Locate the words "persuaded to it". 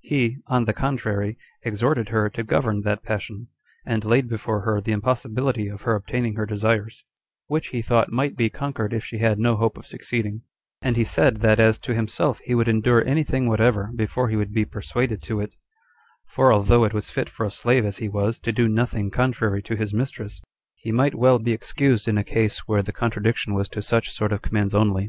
14.64-15.54